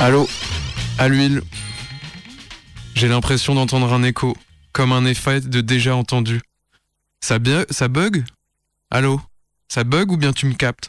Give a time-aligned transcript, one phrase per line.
[0.00, 0.26] Allô
[0.96, 1.42] À l'huile.
[2.94, 4.34] J'ai l'impression d'entendre un écho,
[4.72, 6.40] comme un effet de déjà entendu.
[7.20, 7.36] Ça,
[7.68, 8.24] ça bug
[8.90, 9.20] Allô
[9.68, 10.88] Ça bug ou bien tu me captes?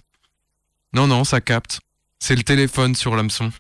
[0.94, 1.82] Non, non, ça capte.
[2.20, 3.52] C'est le téléphone sur l'hameçon.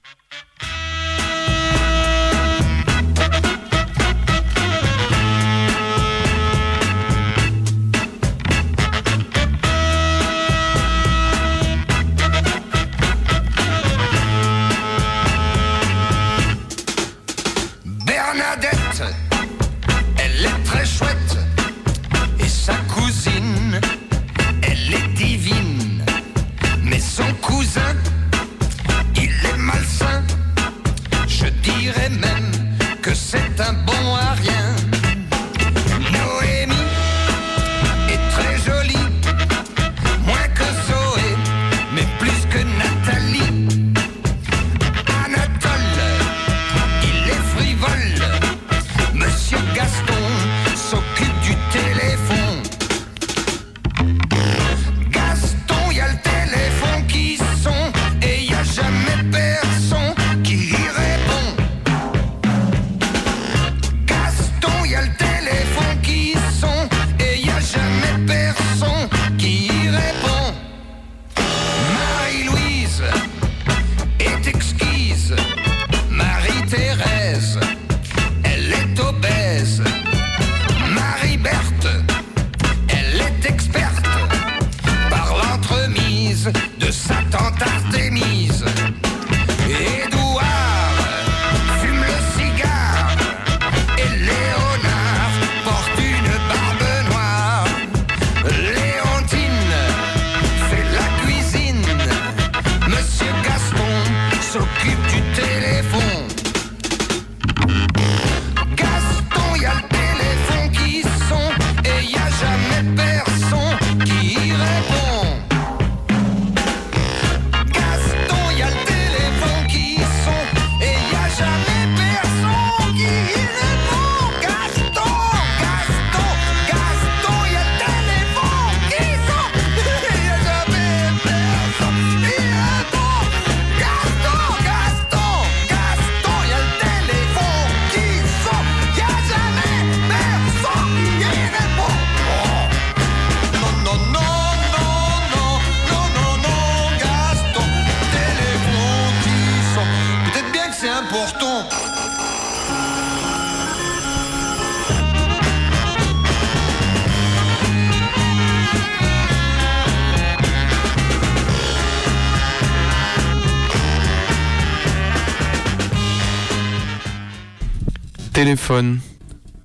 [168.44, 169.00] Téléphone.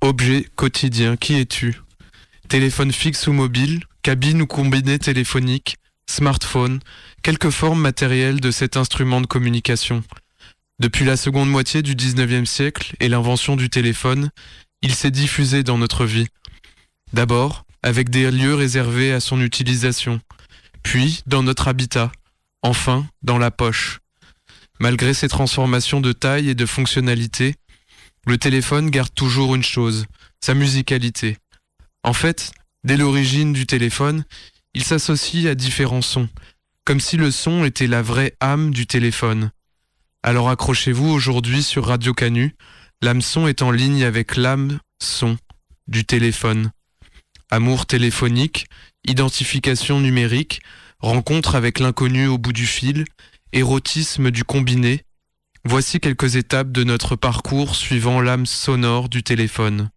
[0.01, 1.17] Objet quotidien.
[1.17, 1.81] Qui es-tu?
[2.47, 5.77] Téléphone fixe ou mobile, cabine ou combiné téléphonique,
[6.07, 6.79] smartphone,
[7.23, 10.03] quelque forme matérielle de cet instrument de communication?
[10.77, 14.29] Depuis la seconde moitié du 19e siècle et l'invention du téléphone,
[14.83, 16.27] il s'est diffusé dans notre vie.
[17.13, 20.21] D'abord, avec des lieux réservés à son utilisation,
[20.83, 22.11] puis dans notre habitat,
[22.61, 24.01] enfin dans la poche.
[24.79, 27.55] Malgré ces transformations de taille et de fonctionnalité,
[28.27, 30.05] le téléphone garde toujours une chose,
[30.41, 31.37] sa musicalité.
[32.03, 32.51] En fait,
[32.83, 34.25] dès l'origine du téléphone,
[34.73, 36.27] il s'associe à différents sons,
[36.83, 39.51] comme si le son était la vraie âme du téléphone.
[40.23, 42.53] Alors accrochez-vous aujourd'hui sur Radio Canu,
[43.01, 45.37] l'âme-son est en ligne avec l'âme-son
[45.87, 46.71] du téléphone.
[47.49, 48.67] Amour téléphonique,
[49.05, 50.61] identification numérique,
[50.99, 53.05] rencontre avec l'inconnu au bout du fil,
[53.53, 55.05] érotisme du combiné,
[55.69, 59.89] Voici quelques étapes de notre parcours suivant l'âme sonore du téléphone.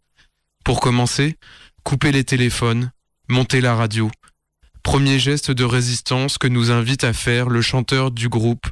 [0.65, 1.37] Pour commencer,
[1.85, 2.91] coupez les téléphones,
[3.29, 4.11] montez la radio.
[4.83, 8.67] Premier geste de résistance que nous invite à faire le chanteur du groupe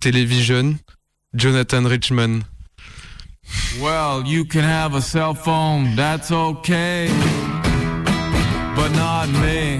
[0.00, 0.74] Television,
[1.34, 2.44] Jonathan Richman.
[3.78, 7.10] Well, you can have a cell phone, that's okay.
[8.74, 9.78] But not me.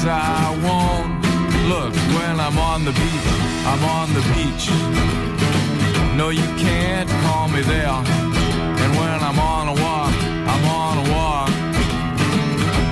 [0.00, 1.12] Cause I won't
[1.68, 3.28] look when I'm on the beach.
[3.68, 4.70] I'm on the beach.
[6.16, 8.00] No, you can't call me there.
[8.80, 10.14] And when I'm on a walk,
[10.52, 11.50] I'm on a walk.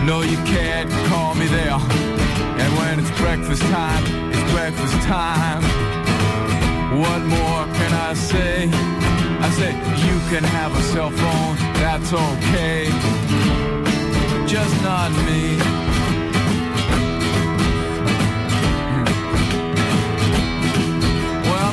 [0.05, 1.81] No, you can't call me there.
[2.61, 5.63] And when it's breakfast time, it's breakfast time.
[7.01, 8.69] What more can I say?
[9.41, 9.75] I said,
[10.05, 12.91] you can have a cell phone, that's okay.
[14.47, 15.88] Just not me.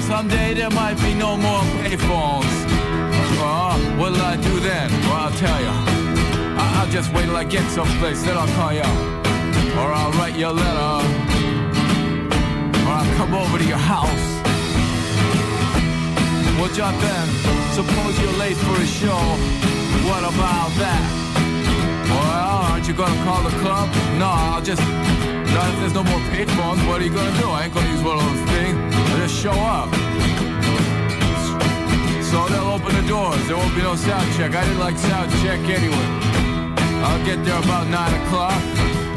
[0.07, 2.56] There might be no more payphones.
[3.42, 4.92] Uh, what'll I do then?
[5.10, 5.74] Well, I'll tell you.
[6.57, 8.90] I- I'll just wait till I get someplace, then I'll call you.
[9.80, 10.94] Or I'll write you a letter.
[12.86, 14.25] Or I'll come over to your house.
[16.60, 17.28] Well, John Ben,
[17.74, 19.24] suppose you're late for a show.
[20.07, 21.04] What about that?
[22.10, 23.90] Well, aren't you gonna call the club?
[24.19, 24.81] No, I'll just.
[25.56, 27.50] Not if there's no more payphones, what are you gonna do?
[27.50, 28.84] I ain't gonna use one of those things.
[29.35, 29.89] I'll show up.
[32.23, 33.45] So they'll open the doors.
[33.47, 34.55] There won't be no sound check.
[34.55, 36.07] I didn't like sound check anyway.
[37.03, 38.61] I'll get there about 9 o'clock.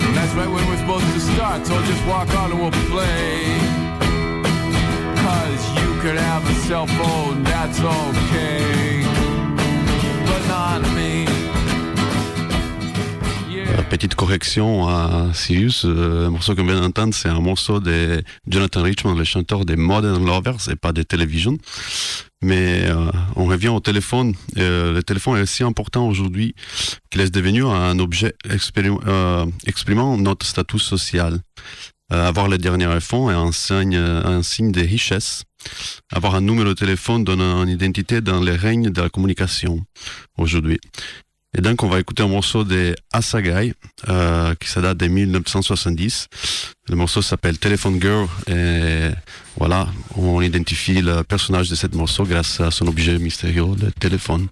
[0.03, 1.67] And that's right when we're supposed to start.
[1.67, 3.59] So just walk on and we'll play.
[5.23, 9.05] Cause you could have a cell phone, that's okay.
[10.27, 11.38] But not me.
[13.91, 18.83] Petite correction à Sirius, euh, le morceau qu'on vient d'entendre, c'est un morceau de Jonathan
[18.83, 21.57] Richman, le chanteur des Modern Lovers et pas des Television.
[22.43, 24.35] Mais euh, on revient au téléphone.
[24.59, 26.55] Euh, le téléphone est si important aujourd'hui
[27.11, 31.41] qu'il est devenu un objet euh, exprimant notre statut social.
[32.13, 35.45] Euh, avoir le dernier iPhone est un signe, un signe de richesse.
[36.13, 39.85] Avoir un numéro de téléphone donne une identité dans le règne de la communication
[40.37, 40.79] aujourd'hui.
[41.57, 43.73] Et donc, on va écouter un morceau de Asagai,
[44.09, 46.29] euh, qui date de 1970.
[46.89, 48.29] Le morceau s'appelle Telephone Girl.
[48.49, 49.09] Et
[49.57, 54.49] voilà, on identifie le personnage de ce morceau grâce à son objet mystérieux, le téléphone.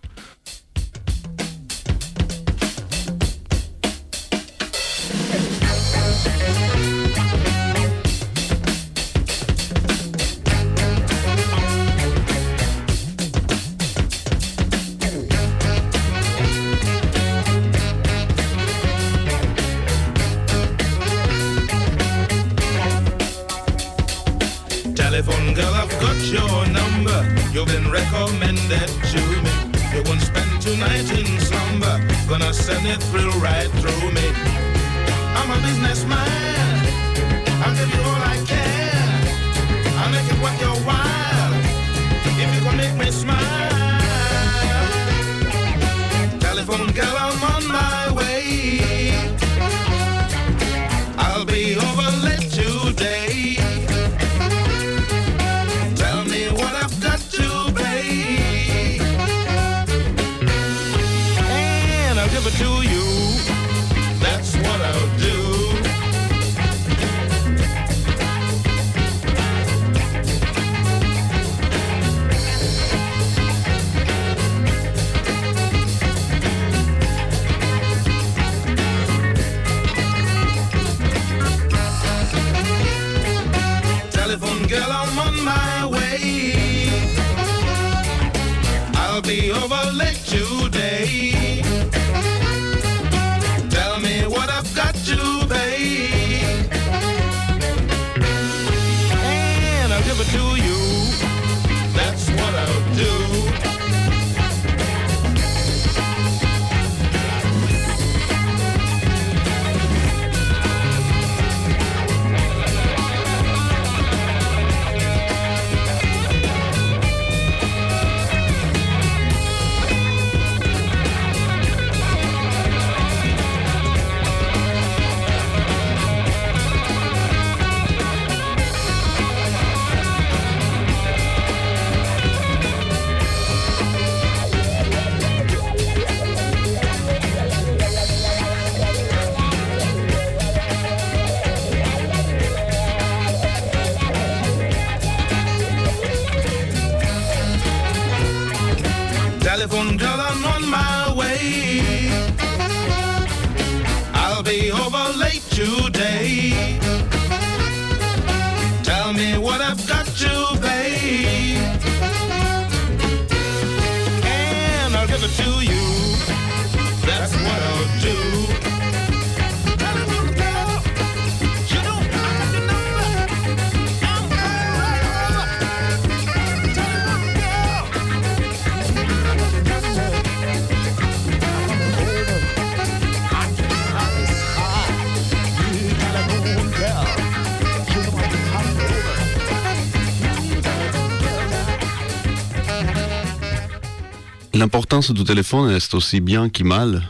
[194.58, 197.02] L'importance du téléphone est aussi bien que mal.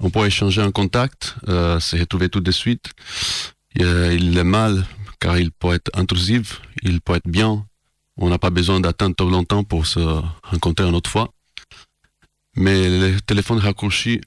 [0.00, 2.90] On peut échanger un contact, euh, se retrouver tout de suite.
[3.80, 4.84] Euh, il est mal
[5.20, 7.64] car il peut être intrusif, il peut être bien
[8.18, 10.00] on n'a pas besoin d'attendre trop longtemps pour se
[10.42, 11.30] rencontrer une autre fois.
[12.56, 14.20] Mais le téléphone raccourci,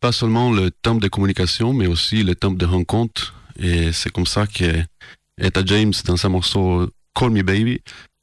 [0.00, 3.34] pas seulement le temps de communication, mais aussi le temps de rencontre.
[3.58, 4.84] Et c'est comme ça que
[5.40, 7.80] Etta James, dans sa morceau Call Me Baby,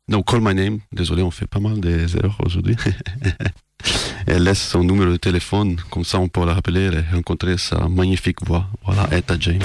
[0.07, 2.05] non, Call My Name, désolé, on fait pas mal des
[2.43, 2.75] aujourd'hui.
[4.27, 7.87] Elle laisse son numéro de téléphone, comme ça on peut la rappeler et rencontrer sa
[7.87, 8.67] magnifique voix.
[8.83, 9.61] Voilà, Etta James.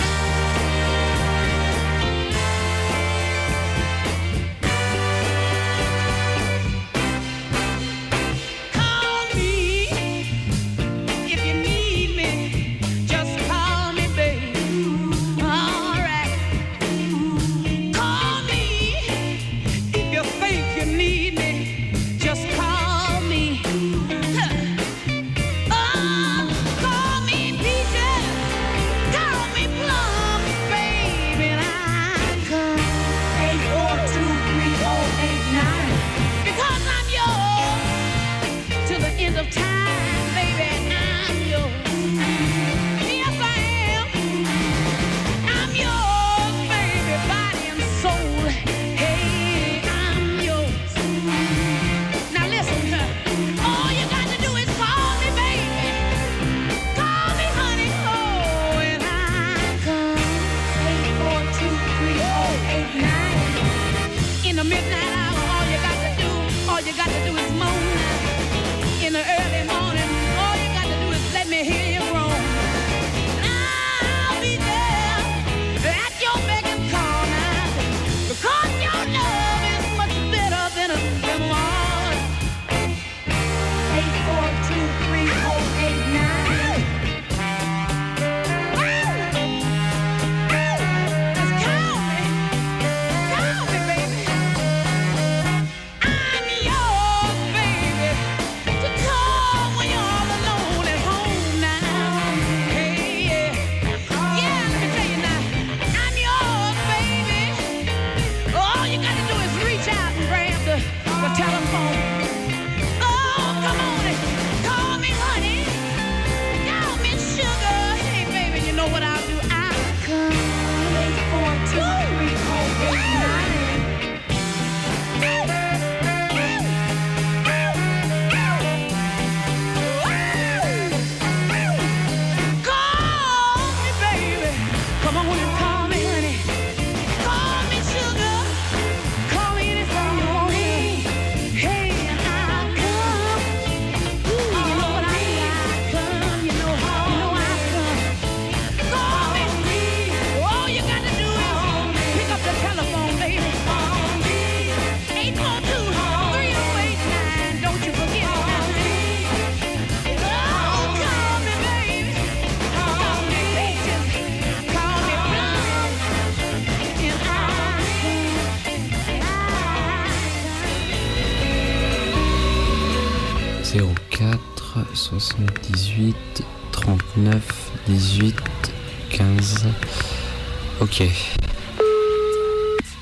[181.00, 181.08] Ok.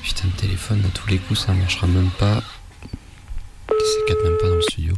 [0.03, 2.41] Putain de téléphone à tous les coups, ça marchera même pas.
[3.67, 4.93] C'est quatre même pas dans le studio.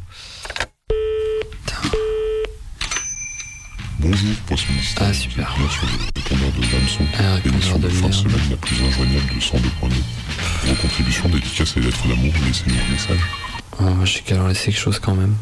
[3.98, 5.08] Bonjour, poisson mystère.
[5.10, 5.56] Ah, super.
[5.58, 8.14] Bien sûr, le répondeur de répondeur Émission de de fin de merde.
[8.14, 9.94] semaine la plus injoignable de 102.2.
[10.66, 13.20] Vos contributions dédicacées et lettres d'amour, laissez-nous un message.
[13.80, 15.36] Oh, moi j'ai qu'à leur laisser quelque chose quand même.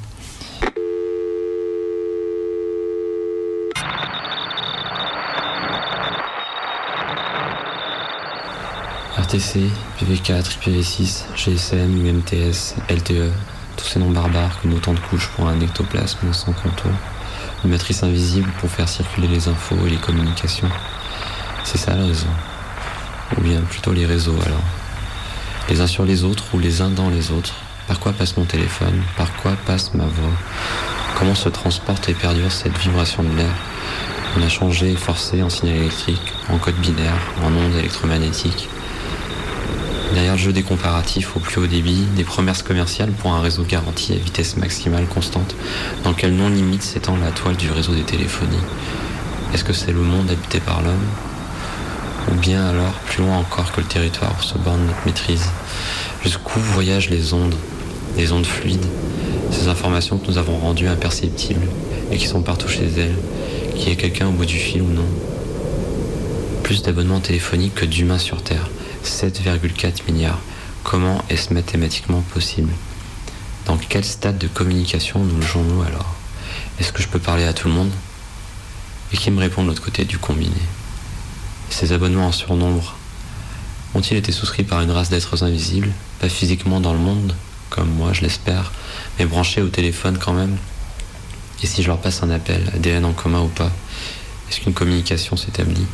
[9.30, 9.70] RTC,
[10.00, 13.32] PV4, IPv6, GSM, UMTS, LTE,
[13.78, 16.90] tous ces noms barbares comme autant de couches pour un ectoplasme sans contour.
[17.64, 20.70] Une matrice invisible pour faire circuler les infos et les communications.
[21.64, 22.26] C'est ça le réseau.
[23.38, 24.64] Ou bien plutôt les réseaux alors.
[25.70, 27.54] Les uns sur les autres ou les uns dans les autres.
[27.88, 29.04] Par quoi passe mon téléphone?
[29.16, 30.34] Par quoi passe ma voix?
[31.20, 33.54] Comment se transporte et perdure cette vibration de l'air?
[34.40, 38.70] On a changé et forcé en signal électrique, en code binaire, en ondes électromagnétiques.
[40.14, 43.64] Derrière le jeu des comparatifs au plus haut débit, des promesses commerciales pour un réseau
[43.64, 45.56] garanti à vitesse maximale constante,
[46.04, 48.58] dans lequel non limite s'étend la toile du réseau des téléphonies?
[49.54, 51.06] Est-ce que c'est le monde habité par l'homme?
[52.32, 55.50] Ou bien alors plus loin encore que le territoire où se borne notre maîtrise
[56.24, 57.56] Jusqu'où voyagent les ondes,
[58.18, 58.86] les ondes fluides,
[59.52, 61.68] ces informations que nous avons rendues imperceptibles
[62.12, 63.16] et qui sont partout chez elles,
[63.76, 65.06] qu'il y ait quelqu'un au bout du fil ou non?
[66.64, 68.70] Plus d'abonnements téléphoniques que d'humains sur Terre,
[69.04, 70.40] 7,4 milliards.
[70.84, 72.72] Comment est-ce mathématiquement possible?
[73.66, 76.16] Dans quel stade de communication nous jouons-nous alors?
[76.80, 77.92] Est-ce que je peux parler à tout le monde?
[79.12, 80.62] Et qui me répond de l'autre côté du combiné?
[81.70, 82.96] Ces abonnements en surnombre
[83.94, 87.36] ont-ils été souscrits par une race d'êtres invisibles, pas physiquement dans le monde,
[87.70, 88.72] comme moi je l'espère,
[89.18, 90.58] mais branchés au téléphone quand même?
[91.62, 93.72] Et si je leur passe un appel, ADN en commun ou pas,
[94.50, 95.86] est-ce qu'une communication s'établit?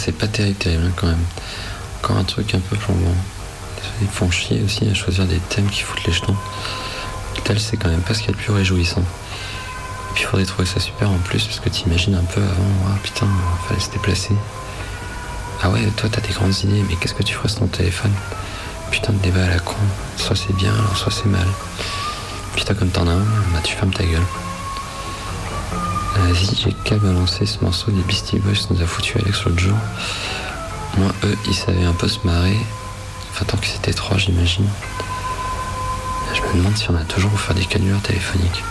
[0.00, 1.24] C'est pas terrible, hein, quand même.
[1.98, 3.14] Encore un truc un peu plombant.
[4.00, 6.36] Ils font chier aussi à choisir des thèmes qui foutent les jetons.
[7.44, 9.00] Tel, c'est quand même pas ce qu'il y a de plus réjouissant.
[9.00, 12.72] Et puis il faudrait trouver ça super en plus, parce que t'imagines un peu avant,
[12.88, 13.26] ah putain,
[13.68, 14.34] fallait se déplacer.
[15.62, 18.12] Ah ouais, toi t'as des grandes idées, mais qu'est-ce que tu ferais sur ton téléphone?
[18.90, 19.76] Putain de débat à la con.
[20.16, 21.46] Soit c'est bien, soit c'est mal.
[22.56, 24.26] Putain, comme t'en as un, bah tu fermes ta gueule.
[26.30, 29.76] Vas-y, j'ai qu'à balancer ce morceau des Beastie Boys nous a foutu Alex l'autre jour.
[30.96, 32.56] Moi, eux, ils savaient un peu se marrer.
[33.32, 34.68] Enfin, tant que c'était trois, j'imagine.
[36.32, 38.62] Je me demande si on a toujours faire des canulars téléphoniques.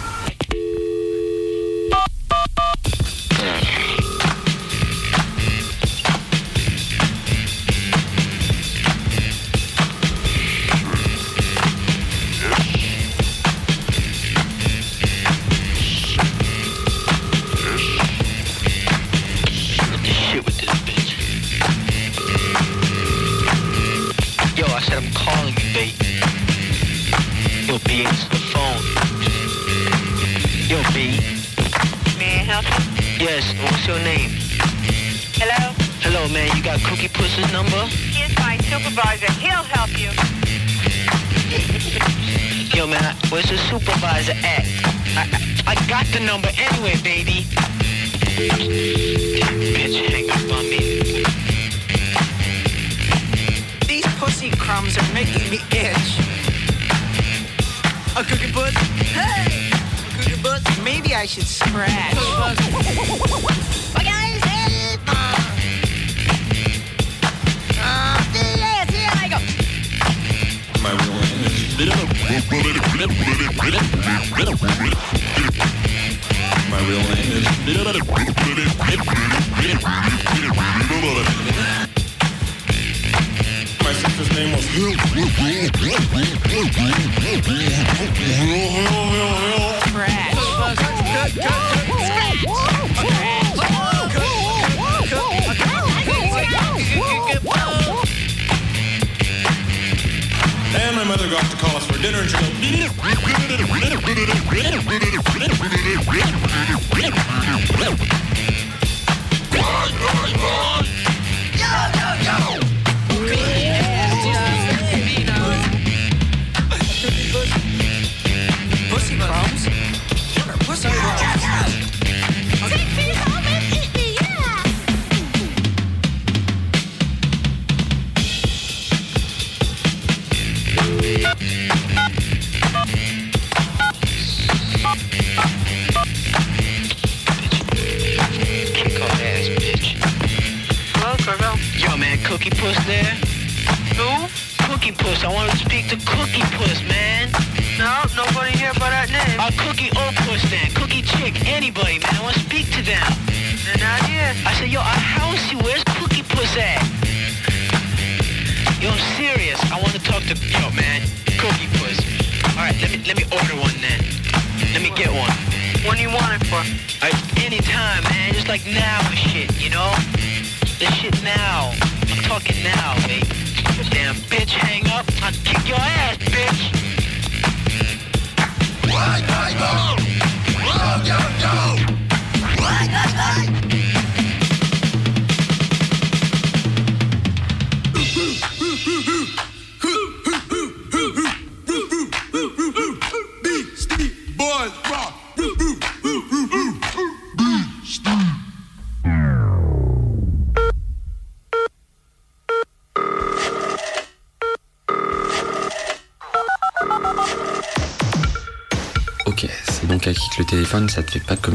[107.80, 108.19] Thank you.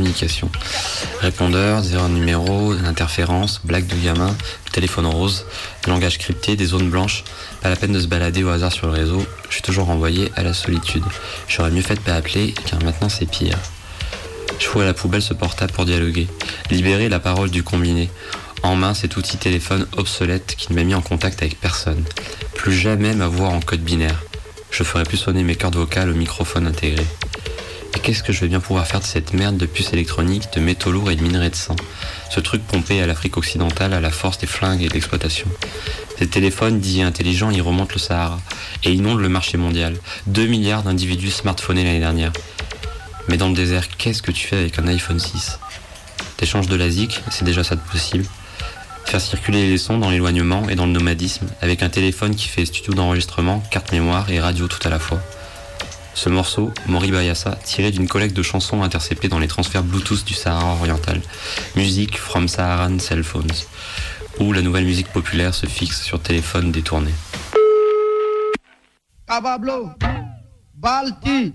[0.05, 0.51] Communication.
[1.21, 4.37] Répondeur, zéro numéro, interférence, blague de gamin,
[4.71, 5.47] téléphone rose,
[5.87, 7.25] langage crypté, des zones blanches.
[7.63, 9.25] Pas la peine de se balader au hasard sur le réseau.
[9.49, 11.05] Je suis toujours renvoyé à la solitude.
[11.49, 13.57] J'aurais mieux fait de pas appeler, car maintenant c'est pire.
[14.59, 16.29] Je fous à la poubelle ce portable pour dialoguer.
[16.71, 18.11] Libérer la parole du combiné.
[18.63, 22.05] En main cet outil téléphone obsolète qui ne m'a mis en contact avec personne.
[22.55, 24.23] Plus jamais ma voix en code binaire.
[24.71, 27.05] Je ferai plus sonner mes cordes vocales au microphone intégré.
[27.97, 30.61] Et qu'est-ce que je vais bien pouvoir faire de cette merde de puces électroniques, de
[30.61, 31.77] métaux lourds et de minerais de sang?
[32.29, 35.47] Ce truc pompé à l'Afrique occidentale à la force des flingues et de l'exploitation.
[36.19, 38.41] Ces téléphones dits intelligents, ils remontent le Sahara
[38.83, 39.97] et inondent le marché mondial.
[40.27, 42.33] 2 milliards d'individus smartphonés l'année dernière.
[43.29, 45.59] Mais dans le désert, qu'est-ce que tu fais avec un iPhone 6
[46.37, 48.25] T'échanges de la ZIC, c'est déjà ça de possible.
[49.07, 52.65] Faire circuler les sons dans l'éloignement et dans le nomadisme, avec un téléphone qui fait
[52.65, 55.21] studio d'enregistrement, carte mémoire et radio tout à la fois.
[56.15, 60.33] Ce morceau, Mori Bayasa, tiré d'une collecte de chansons interceptées dans les transferts Bluetooth du
[60.33, 61.21] Sahara oriental.
[61.75, 63.51] Musique from Saharan Cell Phones.
[64.39, 67.11] Où la nouvelle musique populaire se fixe sur téléphone détourné.
[69.27, 69.91] Cabablo,
[70.75, 71.53] Balti,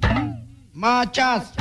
[0.74, 1.54] Machas.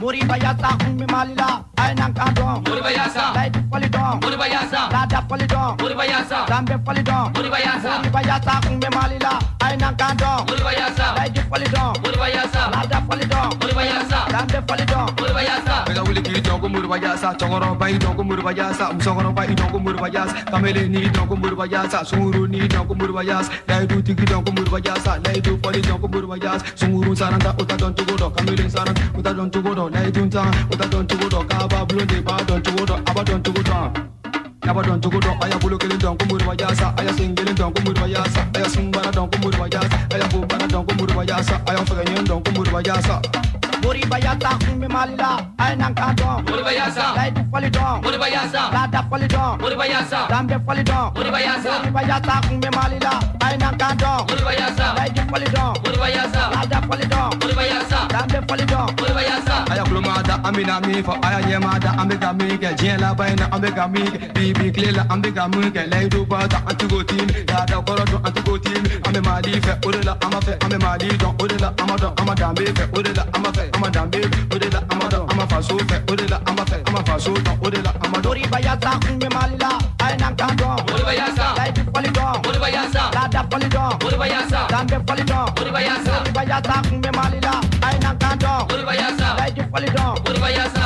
[0.00, 5.94] Muri bayasa umi malila ay kadon Muri bayasa light polidon Muri bayasa lada polidon Muri
[5.94, 9.32] bayasa lambe polidon Muri bayasa Muri bayasa umi malila
[9.64, 15.32] ay kadon Muri bayasa light polidon Muri bayasa lada polidon Muri bayasa lambe polidon Muri
[15.32, 19.78] bayasa Mega wuli kiri jongo muri bayasa chongoro bai jongo muri bayasa umsongoro bai jongo
[19.78, 24.24] muri bayasa kamele ni jongo muri bayasa suru ni jongo muri bayasa dai du tiki
[24.26, 28.68] jongo muri bayasa dai du poli jongo muri bayasa suru saranta uta don tugodo kamele
[28.70, 32.06] saranta uta don tugodo don na idun tan uta don tugu don ka ba bulon
[32.06, 33.92] de ba don tugu don aba don tugu don
[34.66, 37.72] yaba don tugu don aya bolo kelen don kumuri wa yasa aya sen kelen don
[37.72, 41.14] kumuri wa yasa aya sun bara don kumuri wa yasa aya bo bara don kumuri
[41.16, 41.60] wa yasa.
[41.68, 43.20] Aya fɛgɛ ɲɛ don kumuri wa yasa.
[43.86, 53.12] Moribayasa, Mimala, Ainankadon, Moribayasa, Lady Folidon, Moribayasa, Lada Folidon, Moribayasa, Lambe Folidon, Moribayasa, Moribayasa, Mimalila,
[53.46, 57.30] Ainankadon, Moribayasa, Lady Folidon, Moribayasa, Lada Folidon,
[60.46, 64.18] amina mi fa aya ye mata ambega mi ke jien la baina ambega mi ke
[64.34, 68.84] bibi klela ambega mi ke laidu bata antigo team ya da koro do antigo team
[69.08, 72.84] ame mali fe odela ama fe ame mali don odela ama don ama dambe fe
[72.98, 74.20] odela ama fe ama dambe
[74.54, 78.34] odela ama don ama faso fe odela ama fe ama faso don odela ama don
[78.38, 79.70] riba ya sa unye malila
[80.06, 82.68] ay nan ka don riba ya sa laidu fali don riba
[83.16, 86.82] lada fali don riba ya sa dambe fali don riba ya sa riba ya sa
[86.92, 87.54] unye malila
[88.18, 90.85] Tantan Don, Urbayasa, Raiju Polidon, Urbayasa.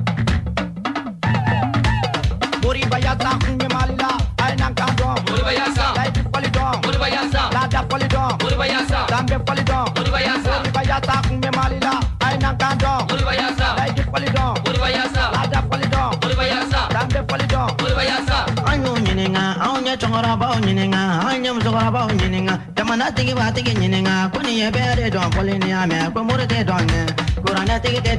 [5.41, 13.07] Muribayasa, Life Polidon, Muribayasa, Lada Polidon, Muribayasa, Dambe Polidon, Muribayasa, Muribayasa, Kume Malila, Aina Kandon,
[13.09, 18.37] Muribayasa, Life Polidon, Muribayasa, Lada Polidon, Muribayasa, Dambe Polidon, Muribayasa,
[18.69, 24.31] Anu Nininga, Anya Chong bao nyininga, anya musokora bao nyininga, jamana tigi ba tigi ɲininga
[24.33, 27.01] ko nin ye bɛɛ de dɔn fɔli ni y'a mɛn ko muru tɛ dɔn kɛ
[27.43, 28.13] kuranɛ tigi tɛ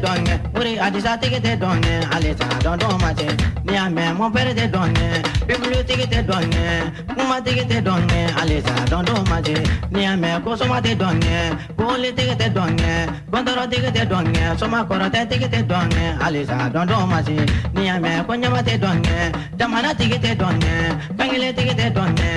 [0.86, 3.28] adisa tigi tɛ dɔn kɛ halisa dɔn dɔn ma cɛ
[3.64, 5.06] ni y'a mɛn père tɛ dɔn kɛ
[5.46, 6.64] bibulu tigi tɛ dɔn kɛ
[7.16, 7.64] kuma tigi
[9.30, 9.54] ma cɛ
[9.92, 11.36] ni y'a mɛn ko soma tɛ dɔn kɛ
[11.76, 12.72] boli tigi tɛ dɔn
[14.32, 17.36] kɛ soma kɔrɔtɛ tigi tɛ dɔn kɛ halisa dɔn dɔn ma cɛ
[17.74, 19.16] ni y'a mɛn ko ɲama tɛ dɔn kɛ
[19.58, 20.72] jamana tigi tɛ dɔn kɛ
[21.94, 22.32] dɔn don't tɛ.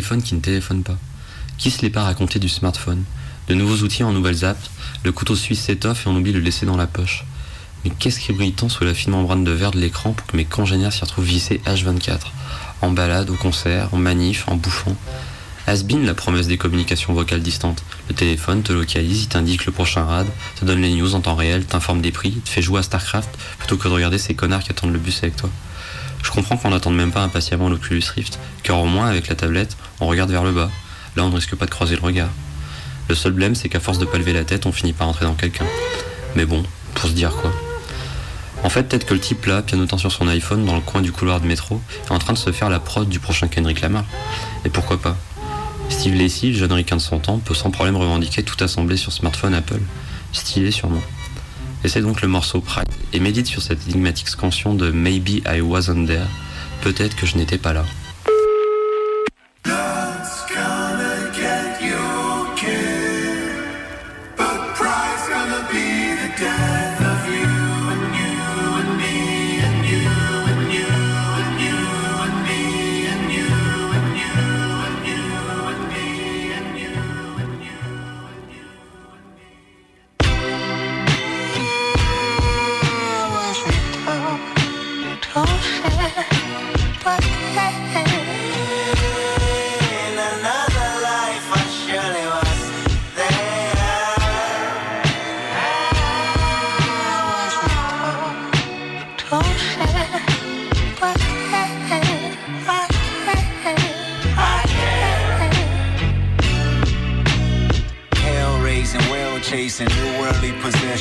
[0.00, 0.98] Qui ne téléphone pas.
[1.56, 3.04] Qui se l'est pas raconté du smartphone?
[3.48, 4.70] De nouveaux outils en nouvelles apps,
[5.04, 7.24] le couteau suisse s'étoffe et on oublie de le laisser dans la poche.
[7.84, 10.36] Mais qu'est-ce qui brille tant sous la fine membrane de verre de l'écran pour que
[10.36, 12.18] mes congénères s'y retrouvent vissés H24
[12.80, 14.96] En balade, au concert, en manif, en bouffant.
[15.66, 17.84] Has-been la promesse des communications vocales distantes.
[18.08, 20.26] Le téléphone te localise, il t'indique le prochain rad,
[20.56, 23.30] te donne les news en temps réel, t'informe des prix, te fait jouer à StarCraft
[23.58, 25.50] plutôt que de regarder ces connards qui attendent le bus avec toi.
[26.34, 29.76] Je comprends qu'on n'attende même pas impatiemment l'Oculus Rift, car au moins avec la tablette,
[30.00, 30.68] on regarde vers le bas.
[31.14, 32.30] Là, on ne risque pas de croiser le regard.
[33.08, 35.26] Le seul blême, c'est qu'à force de pas lever la tête, on finit par entrer
[35.26, 35.64] dans quelqu'un.
[36.34, 36.64] Mais bon,
[36.96, 37.52] pour se dire quoi.
[38.64, 41.12] En fait, peut-être que le type là, pianotant sur son iPhone dans le coin du
[41.12, 44.04] couloir de métro, est en train de se faire la prod du prochain Kendrick Lamar.
[44.64, 45.16] Et pourquoi pas
[45.88, 49.12] Steve Lacy, le jeune ricain de son temps, peut sans problème revendiquer tout assemblé sur
[49.12, 49.82] smartphone Apple.
[50.32, 51.02] Stylé sûrement.
[51.84, 56.06] Et donc le morceau Pride, et médite sur cette énigmatique scansion de Maybe I wasn't
[56.06, 56.26] there,
[56.82, 57.84] peut-être que je n'étais pas là.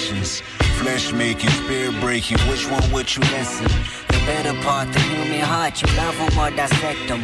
[0.04, 0.42] Possessions.
[0.80, 3.66] Flesh making, spirit breaking, which one would you listen?
[4.08, 7.22] The better part, the human heart, you love them or dissect them.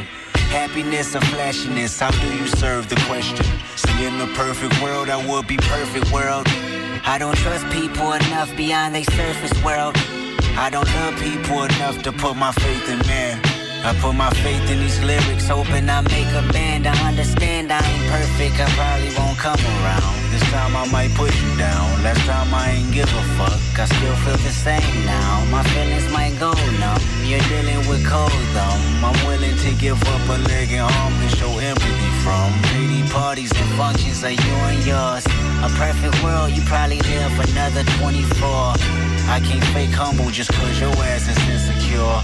[0.49, 3.45] Happiness or flashiness, how do you serve the question?
[3.75, 6.47] See, in the perfect world, I would be perfect world.
[7.05, 9.95] I don't trust people enough beyond their surface world.
[10.57, 13.28] I don't love people enough to put my faith in man.
[13.81, 16.85] I put my faith in these lyrics, hoping I make a band.
[16.85, 20.15] I understand I ain't perfect, I probably won't come around.
[20.31, 22.03] This time I might put you down.
[22.03, 23.59] Last time I ain't give a fuck.
[23.79, 25.45] I still feel the same now.
[25.49, 27.01] My feelings might go numb.
[27.23, 28.81] You're dealing with cold thumb.
[29.03, 32.51] I'm willing to give up a leg and arm to show empathy from.
[32.75, 35.25] Lady parties and functions are you and yours.
[35.63, 38.75] A perfect world, you probably live another 24.
[39.29, 42.21] I can't fake humble just cause your ass is insecure.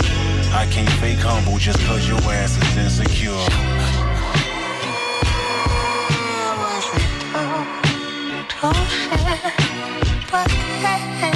[0.58, 3.32] I can't fake humble just cause your ass is insecure.
[11.30, 11.35] In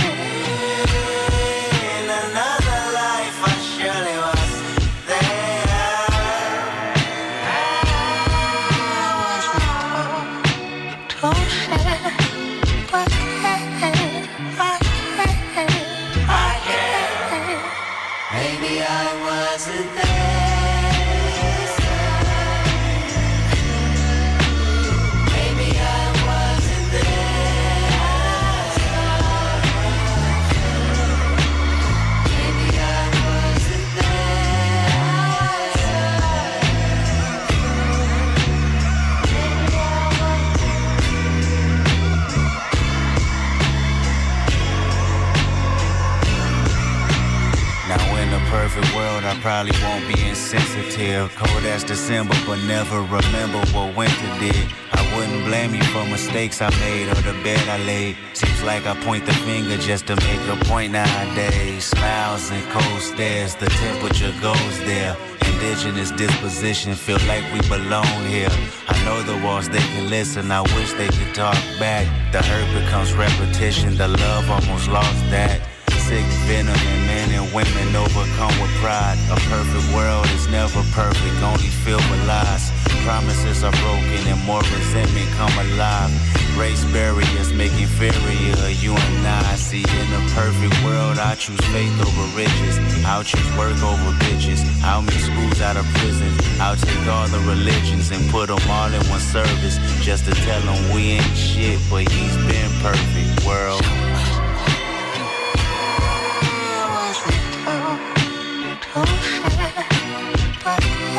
[49.41, 51.33] probably won't be insensitive.
[51.35, 54.67] Cold as December, but never remember what winter did.
[54.91, 58.17] I wouldn't blame you for mistakes I made or the bed I laid.
[58.33, 61.85] Seems like I point the finger just to make a point nowadays.
[61.85, 65.15] Smiles and cold stares, the temperature goes there.
[65.53, 68.51] Indigenous disposition, feel like we belong here.
[68.87, 72.05] I know the walls they can listen, I wish they could talk back.
[72.31, 75.61] The hurt becomes repetition, the love almost lost that.
[76.09, 79.15] Sick venom in men and women overcome with pride.
[79.29, 82.71] A perfect world is never perfect, only filled with lies.
[83.05, 86.09] Promises are broken and more resentment come alive.
[86.57, 89.53] Race barriers make inferior you and I.
[89.53, 92.79] See, in a perfect world, I choose faith over riches.
[93.05, 94.65] I'll choose work over bitches.
[94.81, 96.33] I'll make schools out of prison.
[96.59, 99.77] I'll take all the religions and put them all in one service.
[100.01, 103.45] Just to tell them we ain't shit, but he's been perfect.
[103.45, 103.98] World.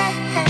[0.01, 0.50] say?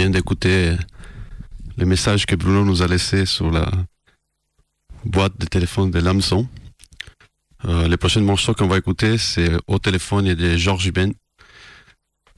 [0.00, 0.76] Vient d'écouter
[1.76, 3.70] le message que Bruno nous a laissé sur la
[5.04, 6.48] boîte de téléphone de l'hameçon.
[7.66, 11.12] Euh, les prochains morceaux qu'on va écouter, c'est Au téléphone de Georges Ben,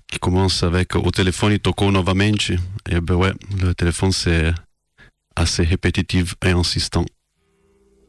[0.08, 2.50] qui commence avec Au téléphone, il tocco novamente.
[2.90, 4.52] Et ben ouais, le téléphone, c'est
[5.36, 7.06] assez répétitif et insistant.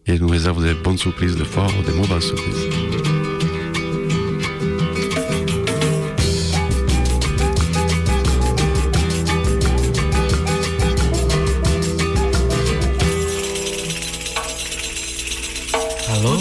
[0.07, 3.12] Et il nous réserve des bonnes surprises de fois ou des mauvaises surprises.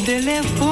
[0.04, 0.71] teléfono.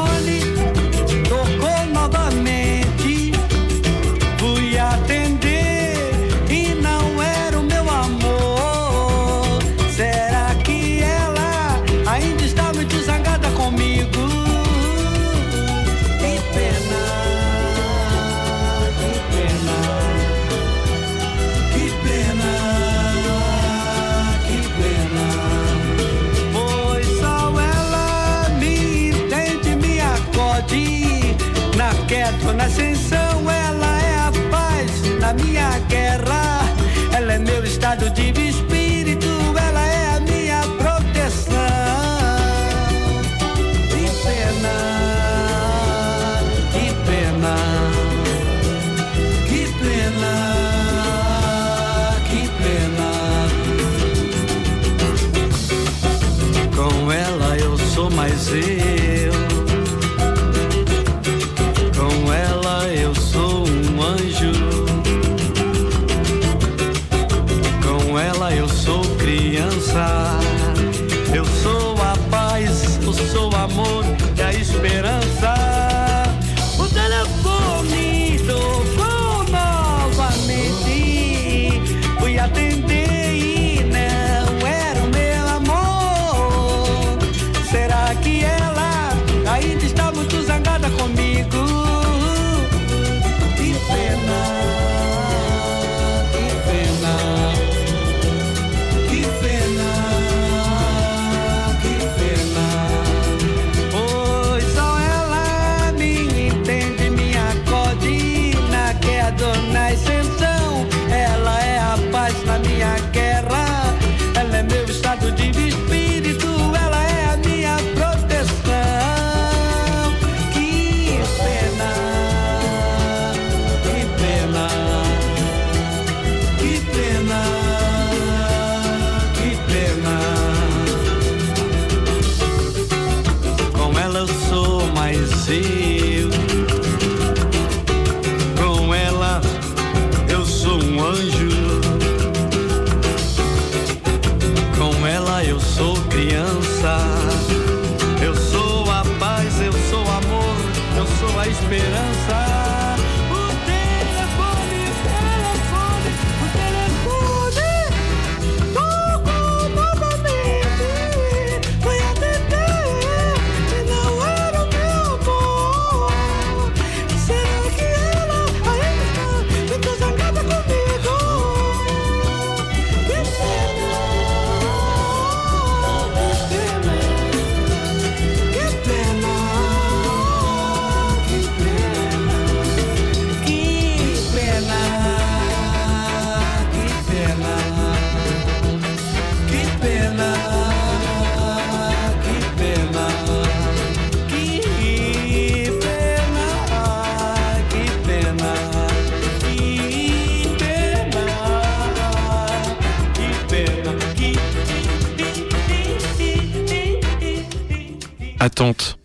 [208.43, 208.99] Attente.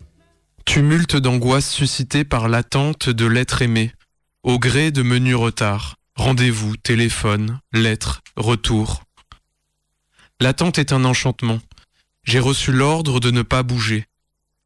[0.64, 3.92] Tumulte d'angoisse suscité par l'attente de l'être aimé,
[4.42, 9.02] au gré de menus retards, rendez-vous, téléphone, lettres, retour.
[10.40, 11.60] L'attente est un enchantement.
[12.24, 14.06] J'ai reçu l'ordre de ne pas bouger.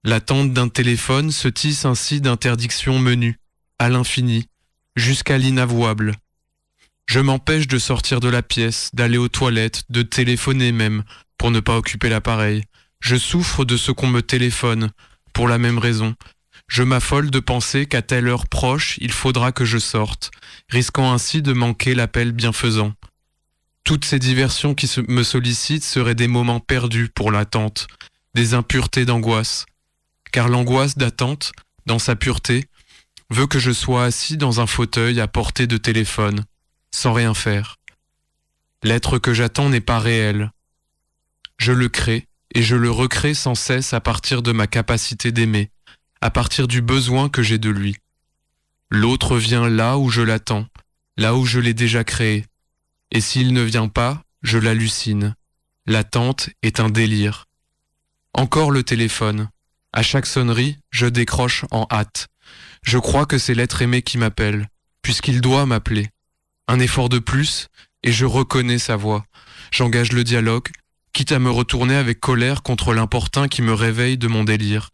[0.04, 3.40] L'attente d'un téléphone se tisse ainsi d'interdictions menues,
[3.80, 4.46] à l'infini,
[4.94, 6.14] jusqu'à l'inavouable.
[7.06, 11.02] Je m'empêche de sortir de la pièce, d'aller aux toilettes, de téléphoner même,
[11.38, 12.62] pour ne pas occuper l'appareil.
[13.00, 14.90] Je souffre de ce qu'on me téléphone,
[15.32, 16.14] pour la même raison.
[16.68, 20.30] Je m'affole de penser qu'à telle heure proche, il faudra que je sorte,
[20.68, 22.92] risquant ainsi de manquer l'appel bienfaisant.
[23.84, 27.88] Toutes ces diversions qui me sollicitent seraient des moments perdus pour l'attente,
[28.34, 29.66] des impuretés d'angoisse.
[30.30, 31.52] Car l'angoisse d'attente,
[31.86, 32.66] dans sa pureté,
[33.30, 36.44] veut que je sois assis dans un fauteuil à portée de téléphone,
[36.92, 37.78] sans rien faire.
[38.82, 40.52] L'être que j'attends n'est pas réel.
[41.58, 45.70] Je le crée et je le recrée sans cesse à partir de ma capacité d'aimer,
[46.20, 47.96] à partir du besoin que j'ai de lui.
[48.90, 50.66] L'autre vient là où je l'attends,
[51.16, 52.44] là où je l'ai déjà créé.
[53.12, 55.34] Et s'il ne vient pas, je l'hallucine.
[55.86, 57.46] L'attente est un délire.
[58.34, 59.48] Encore le téléphone.
[59.92, 62.28] À chaque sonnerie, je décroche en hâte.
[62.82, 64.68] Je crois que c'est l'être aimé qui m'appelle,
[65.02, 66.08] puisqu'il doit m'appeler.
[66.68, 67.68] Un effort de plus,
[68.02, 69.24] et je reconnais sa voix.
[69.72, 70.68] J'engage le dialogue,
[71.12, 74.90] quitte à me retourner avec colère contre l'importun qui me réveille de mon délire.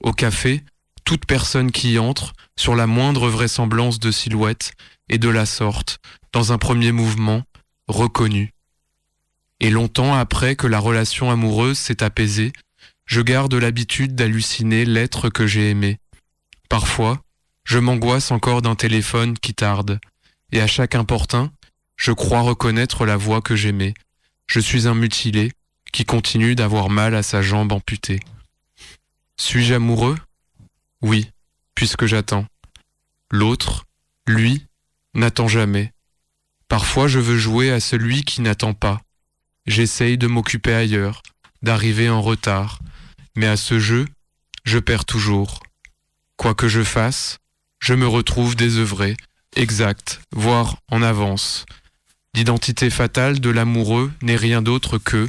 [0.00, 0.62] Au café,
[1.04, 4.72] toute personne qui entre, sur la moindre vraisemblance de silhouette,
[5.08, 6.00] est de la sorte,
[6.32, 7.42] dans un premier mouvement,
[7.88, 8.52] reconnue.
[9.60, 12.52] Et longtemps après que la relation amoureuse s'est apaisée,
[13.06, 15.98] je garde l'habitude d'halluciner l'être que j'ai aimé.
[16.68, 17.22] Parfois,
[17.64, 19.98] je m'angoisse encore d'un téléphone qui tarde,
[20.52, 21.50] et à chaque importun,
[21.96, 23.94] je crois reconnaître la voix que j'aimais.
[24.48, 25.52] Je suis un mutilé
[25.92, 28.20] qui continue d'avoir mal à sa jambe amputée.
[29.36, 30.16] Suis-je amoureux?
[31.02, 31.30] Oui,
[31.74, 32.46] puisque j'attends.
[33.30, 33.84] L'autre,
[34.26, 34.64] lui,
[35.14, 35.92] n'attend jamais.
[36.66, 39.02] Parfois je veux jouer à celui qui n'attend pas.
[39.66, 41.22] J'essaye de m'occuper ailleurs,
[41.62, 42.78] d'arriver en retard,
[43.36, 44.06] mais à ce jeu,
[44.64, 45.62] je perds toujours.
[46.36, 47.38] Quoi que je fasse,
[47.80, 49.14] je me retrouve désœuvré,
[49.56, 51.66] exact, voire en avance.
[52.38, 55.28] L'identité fatale de l'amoureux n'est rien d'autre que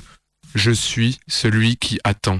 [0.53, 2.39] je suis celui qui attend.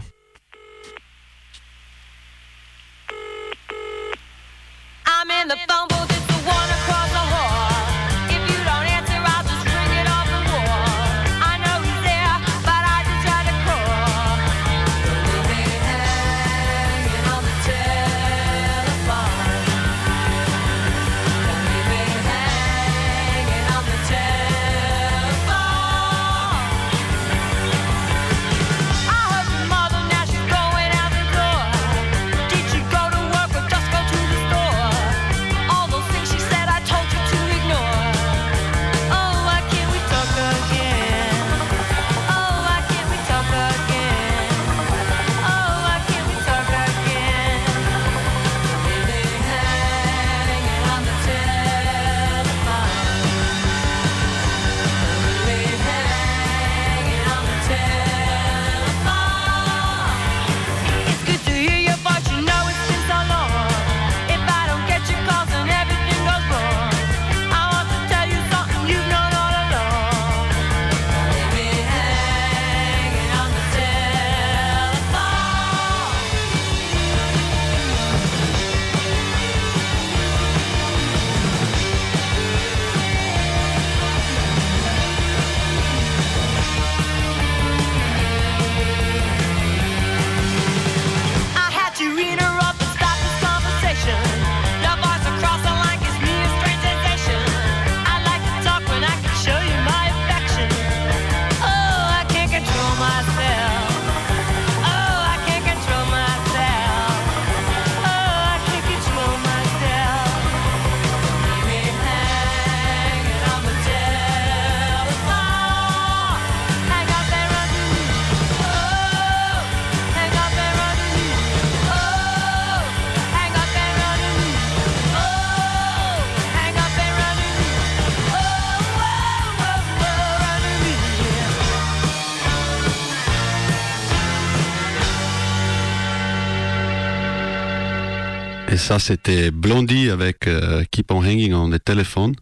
[138.90, 142.34] Ça, c'était Blondie avec euh, Keep on Hanging on the Telephone.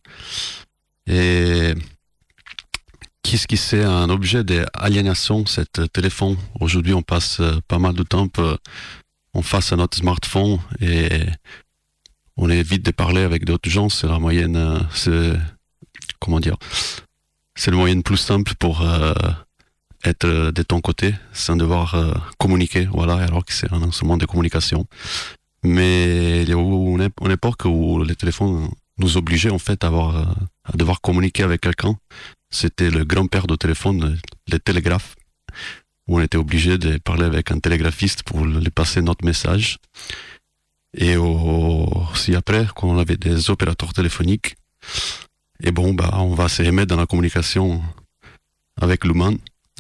[1.06, 1.74] Et
[3.22, 6.38] qu'est-ce qui c'est un objet d'aliénation, cet téléphone?
[6.62, 8.56] Aujourd'hui, on passe euh, pas mal de temps euh,
[9.34, 11.10] en face à notre smartphone et
[12.38, 13.90] on évite de parler avec d'autres gens.
[13.90, 15.34] C'est la moyenne, euh, c'est,
[16.20, 16.56] comment dire,
[17.56, 19.14] c'est le moyen plus simple pour euh,
[20.06, 22.88] être euh, de ton côté sans devoir euh, communiquer.
[22.90, 24.86] Voilà, alors que c'est un instrument de communication.
[25.64, 29.60] Mais il y a eu une, ép- une époque où les téléphones nous obligeaient en
[29.60, 29.88] fait euh,
[30.64, 31.98] à devoir communiquer avec quelqu'un.
[32.50, 34.18] C'était le grand-père du téléphone, le,
[34.52, 35.16] le télégraphe,
[36.08, 39.78] où on était obligé de parler avec un télégraphiste pour lui passer notre message.
[40.96, 44.56] Et au- aussi après, quand on avait des opérateurs téléphoniques,
[45.60, 47.82] et bon, bah, on va se remettre dans la communication
[48.80, 49.34] avec l'humain,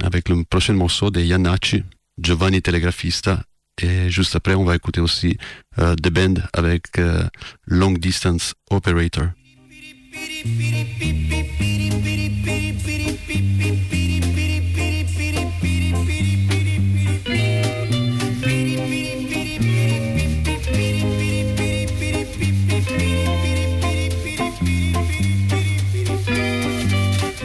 [0.03, 1.83] avec le prochain morceau de Yannacci,
[2.19, 3.41] Giovanni Telegrafista.
[3.81, 5.37] Et juste après, on va écouter aussi
[5.79, 7.23] euh, The Band avec euh,
[7.67, 9.27] Long Distance Operator.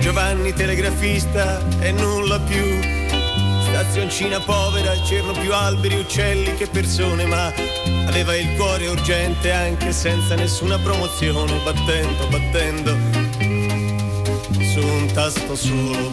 [0.01, 3.02] Giovanni telegrafista e nulla più.
[3.83, 7.53] Stazioncina povera, c'erano più alberi, uccelli che persone, ma
[8.07, 12.97] aveva il cuore urgente anche senza nessuna promozione, battendo, battendo
[14.63, 16.11] su un tasto solo.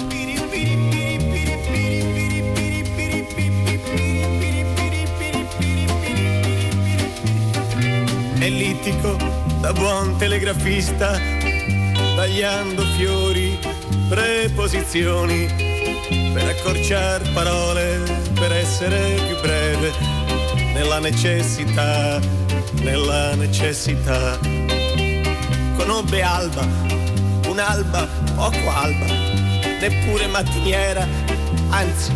[8.39, 9.15] Ellittico,
[9.61, 11.19] da buon telegrafista,
[12.15, 13.59] tagliando fiori,
[14.09, 15.68] preposizioni,
[16.33, 18.01] per accorciare parole,
[18.33, 19.91] per essere più breve,
[20.73, 22.19] nella necessità,
[22.81, 24.37] nella necessità.
[25.77, 26.67] Conobbe Alba,
[27.47, 29.05] un'alba poco alba,
[29.79, 31.07] neppure mattiniera,
[31.69, 32.11] anzi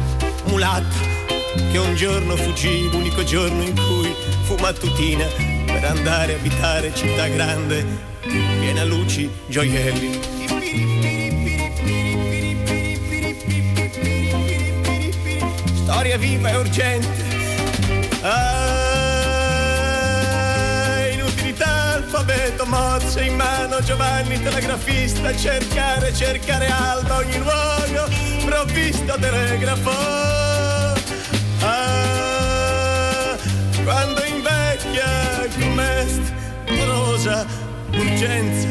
[0.46, 0.96] mulatta,
[1.72, 5.26] che un giorno fuggì, l'unico giorno in cui fu mattutina,
[5.66, 7.86] per andare a abitare città grande,
[8.22, 10.93] piena luci, gioielli.
[15.94, 17.24] Storia viva e urgente.
[18.24, 18.58] Ah,
[21.12, 28.10] inutilità, alfabeto, mozze in mano, Giovanni telegrafista, cercare, cercare alba, ogni luogo,
[28.44, 29.92] provvisto telegrafo.
[31.62, 33.38] Ah,
[33.84, 36.34] quando invecchia com'est,
[36.88, 37.46] rosa,
[37.92, 38.68] urgenza,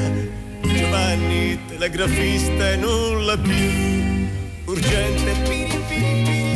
[0.61, 4.29] Giovanni telegrafista e nulla più
[4.65, 5.31] urgente.
[5.47, 6.52] Per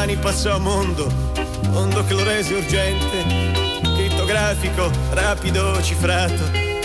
[0.00, 1.12] mani passò mondo,
[1.72, 3.22] mondo che lo rese urgente,
[3.96, 6.42] crittografico, rapido, cifrato.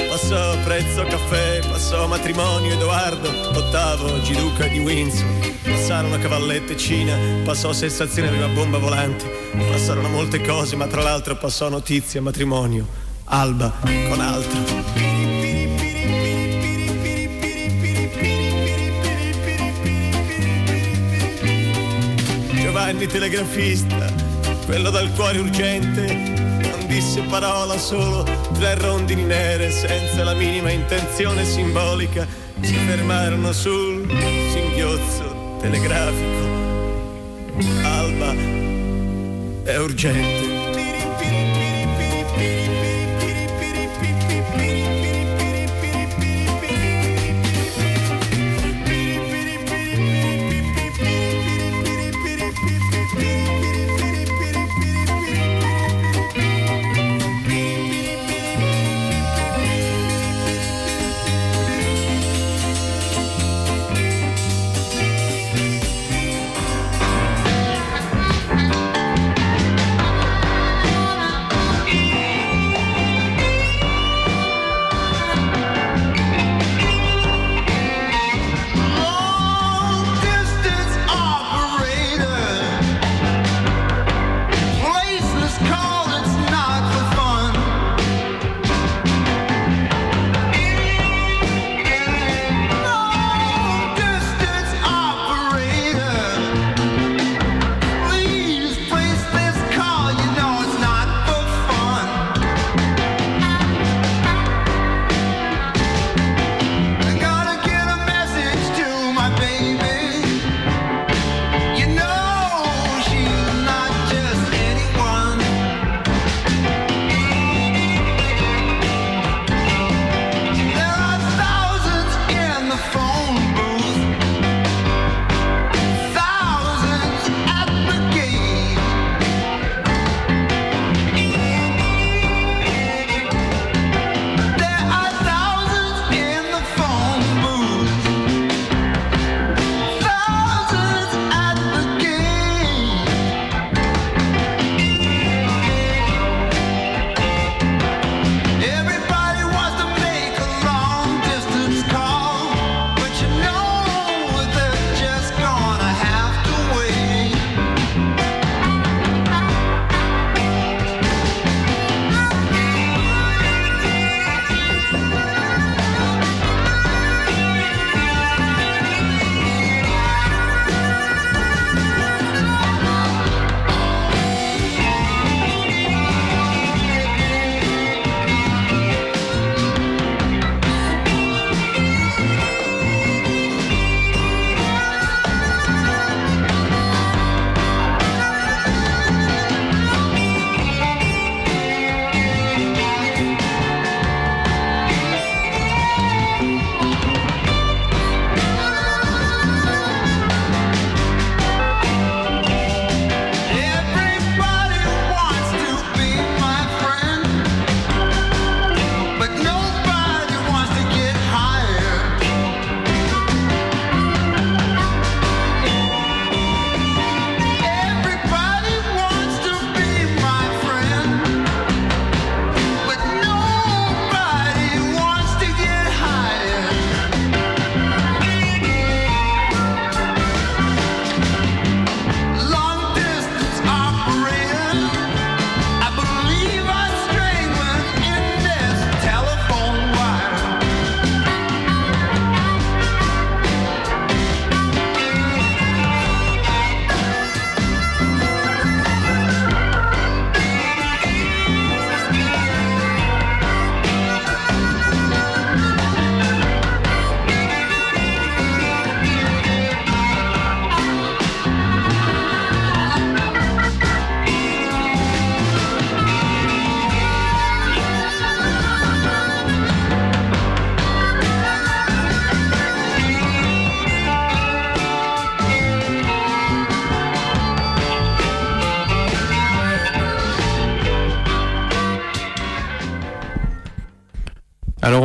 [0.09, 5.25] Passò prezzo caffè, passò matrimonio Edoardo, ottavo Giduca di Windsor.
[5.63, 9.25] Passarono cavallette e Cina, passò sensazione di una bomba volante.
[9.71, 12.85] Passarono molte cose, ma tra l'altro passò notizia, matrimonio,
[13.25, 13.71] alba
[14.09, 15.14] con altro.
[22.85, 24.13] Giovanni telegrafista,
[24.65, 28.23] quello dal cuore urgente, non disse parola solo
[28.53, 32.27] tre rondini nere senza la minima intenzione simbolica,
[32.61, 34.07] si fermarono sul
[34.51, 36.45] singhiozzo telegrafico.
[37.81, 38.35] Alba
[39.63, 40.44] è urgente.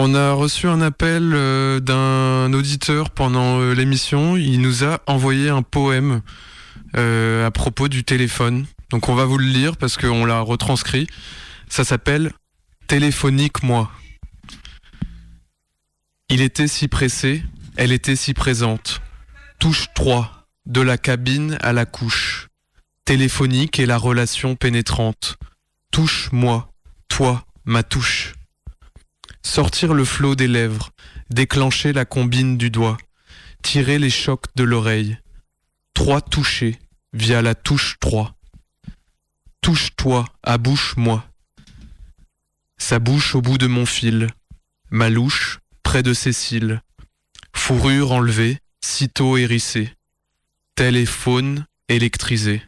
[0.02, 4.38] On a reçu un appel euh, d'un auditeur pendant euh, l'émission.
[4.38, 6.22] Il nous a envoyé un poème
[6.96, 8.64] euh, à propos du téléphone.
[8.90, 11.06] Donc on va vous le lire parce qu'on l'a retranscrit.
[11.68, 12.32] Ça s'appelle
[12.86, 13.92] Téléphonique moi.
[16.30, 17.42] Il était si pressé,
[17.76, 19.02] elle était si présente.
[19.58, 22.48] Touche 3, de la cabine à la couche.
[23.04, 25.36] Téléphonique et la relation pénétrante.
[25.92, 26.72] Touche moi,
[27.08, 28.32] toi, ma touche.
[29.42, 30.90] Sortir le flot des lèvres,
[31.30, 32.98] déclencher la combine du doigt,
[33.62, 35.18] tirer les chocs de l'oreille.
[35.94, 36.78] Trois touchés
[37.12, 38.34] via la touche 3.
[39.60, 41.26] Touche-toi à bouche moi.
[42.78, 44.28] Sa bouche au bout de mon fil,
[44.90, 46.80] ma louche près de ses cils.
[47.54, 49.94] Fourrure enlevée, sitôt hérissée.
[50.74, 52.62] Tel est.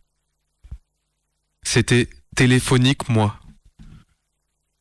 [1.63, 3.41] C'était téléphonique moi.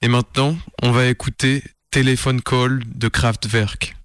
[0.01, 1.63] Et maintenant, on va écouter
[1.93, 3.97] Téléphone Call de Kraftwerk.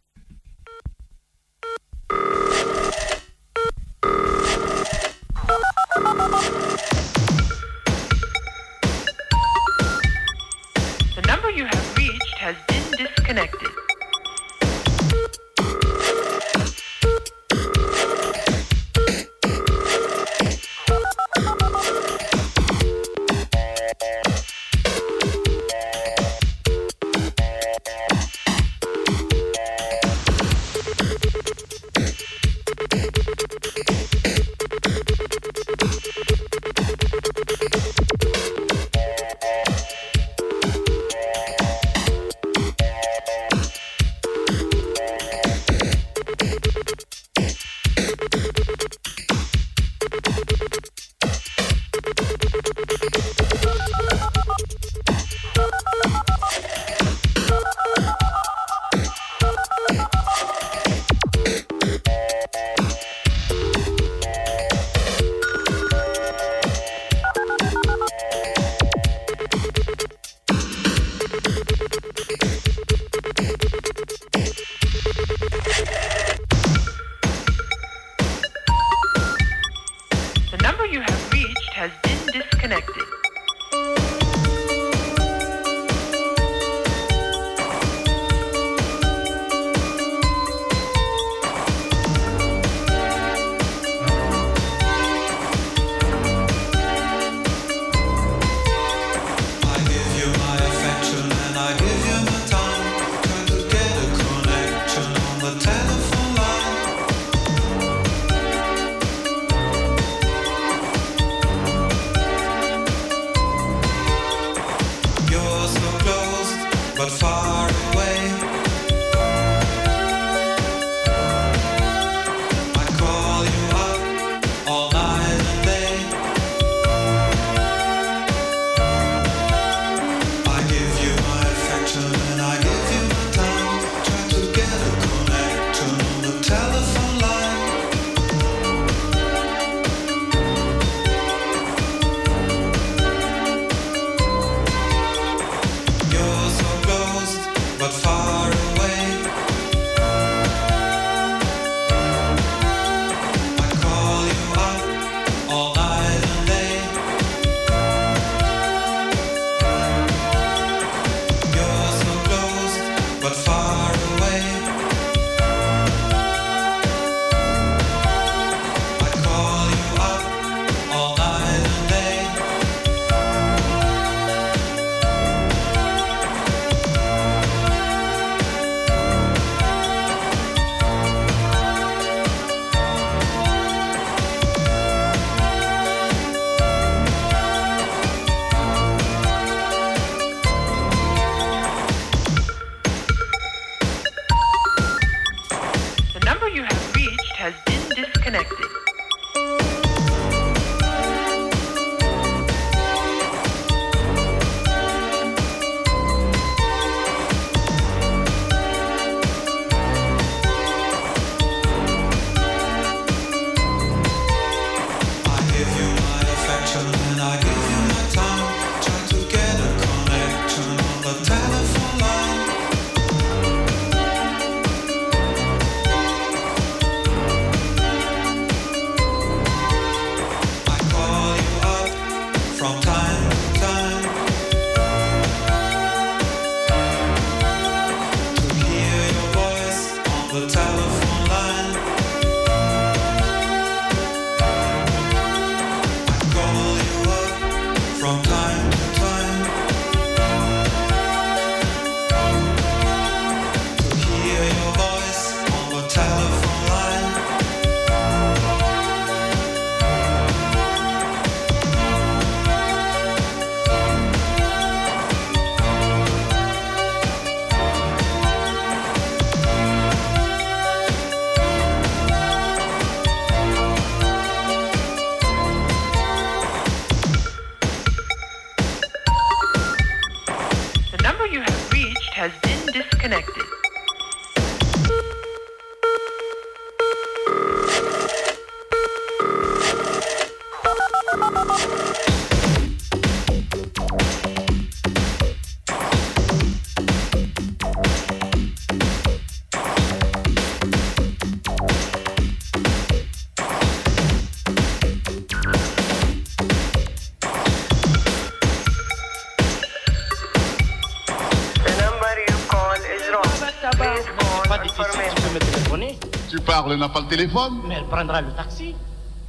[316.76, 318.74] Elle n'a pas le téléphone Mais elle prendra le taxi.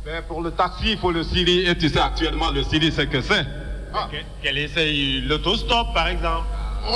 [0.05, 1.67] Ben, pour le taxi, il faut le Siri.
[1.67, 3.45] Et tu sais actuellement, le Siri, c'est que c'est.
[3.93, 4.09] Ah.
[4.43, 6.45] Qu'elle essaye l'autostop, par exemple.
[6.85, 6.91] Ce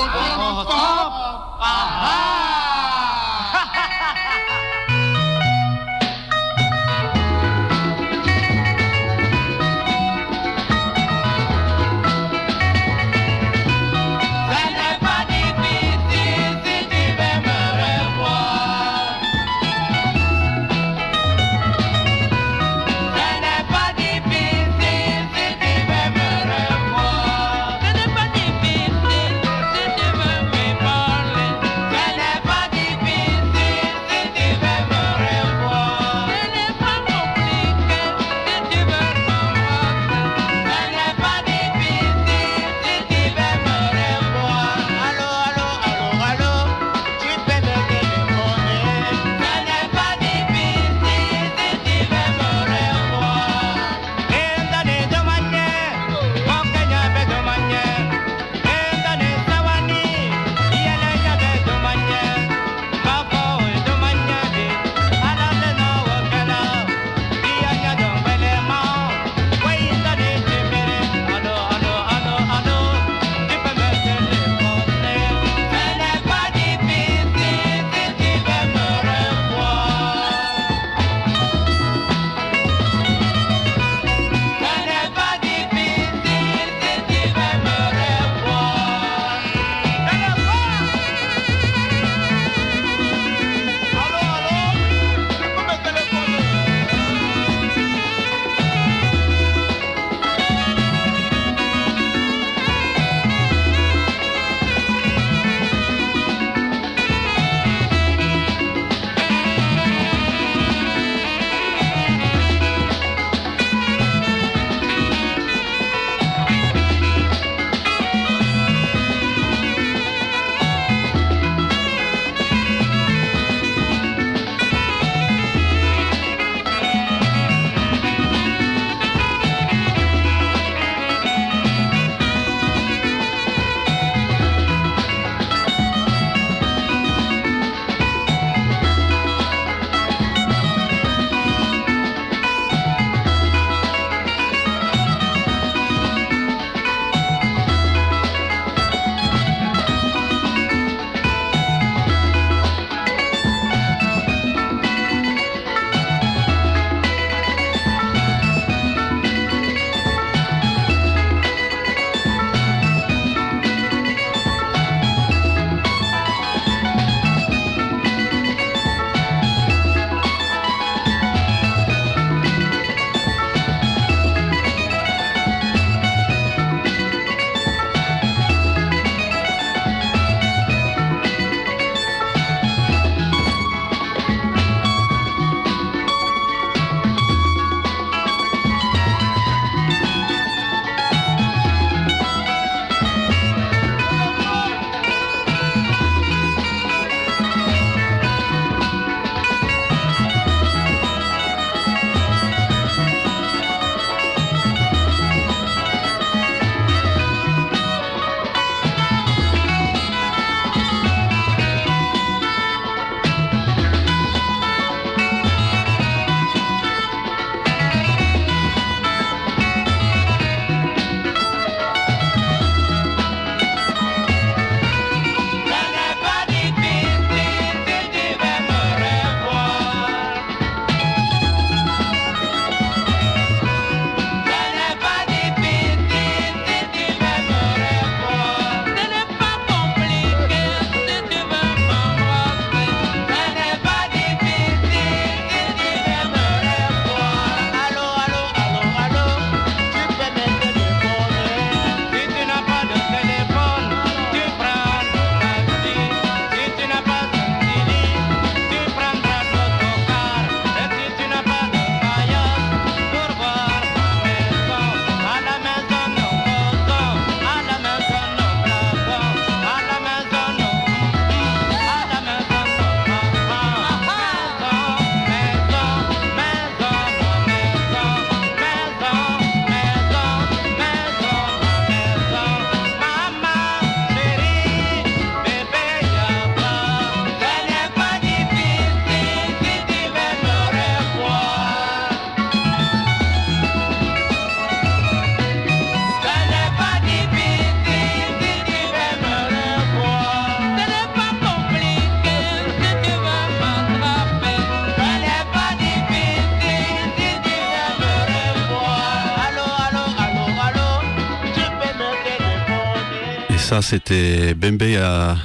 [313.92, 315.36] c'était Bembe à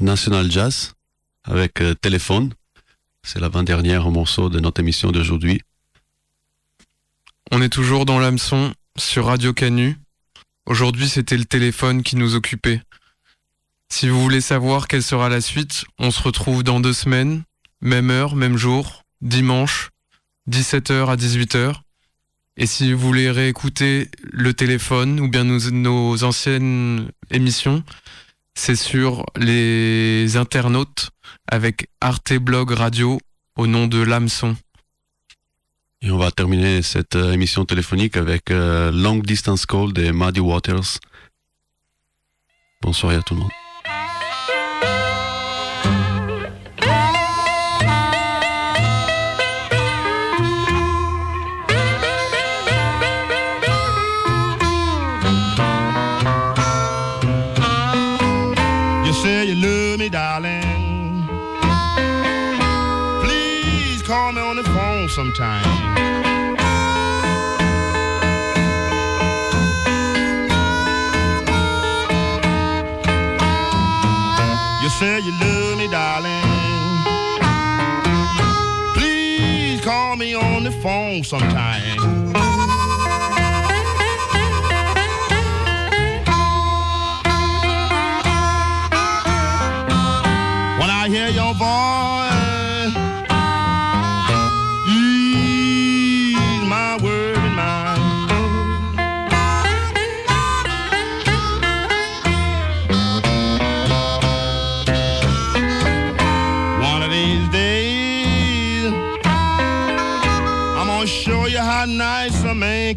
[0.00, 0.94] National Jazz
[1.44, 2.52] avec euh, Téléphone.
[3.22, 5.60] C'est l'avant-dernier morceau de notre émission d'aujourd'hui.
[7.52, 9.96] On est toujours dans l'hameçon sur Radio Canu.
[10.66, 12.82] Aujourd'hui, c'était le téléphone qui nous occupait.
[13.88, 17.44] Si vous voulez savoir quelle sera la suite, on se retrouve dans deux semaines,
[17.80, 19.90] même heure, même jour, dimanche,
[20.50, 21.74] 17h à 18h.
[22.60, 27.84] Et si vous voulez réécouter le téléphone ou bien nos, anciennes émissions,
[28.56, 31.10] c'est sur les internautes
[31.46, 33.20] avec Arte Blog Radio
[33.56, 34.56] au nom de l'hameçon.
[36.02, 40.40] Et on va terminer cette euh, émission téléphonique avec euh, Long Distance Call des Muddy
[40.40, 40.98] Waters.
[42.82, 43.67] Bonsoir à tout le monde.
[65.38, 65.96] Sometime.
[74.82, 76.42] You say you love me, darling.
[78.94, 82.27] Please call me on the phone sometime.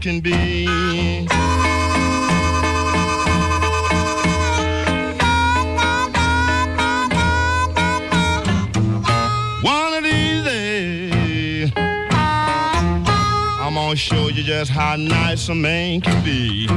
[0.01, 0.65] Can be.
[9.61, 16.67] One of these days, I'm gonna show you just how nice a man can be.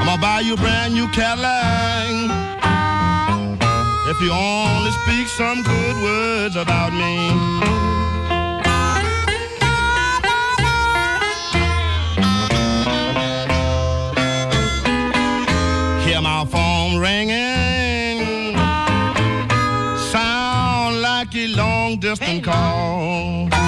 [0.00, 1.57] I'm gonna buy you a brand new Cadillac
[4.20, 7.30] if you only speak some good words about me.
[16.04, 18.56] Hear my phone ringing,
[20.10, 23.67] sound like a long distance call.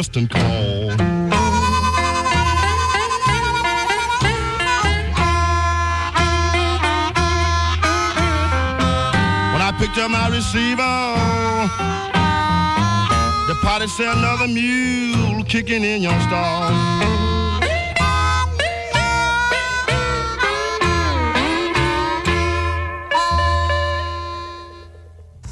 [0.00, 0.88] Long distance call.
[9.52, 11.16] When I picked up my receiver,
[13.48, 17.39] the party said another mule kicking in your stall.